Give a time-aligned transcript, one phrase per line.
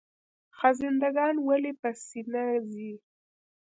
[0.57, 2.91] خزنده ګان ولې په سینه ځي؟